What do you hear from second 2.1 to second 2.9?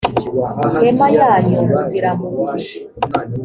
muti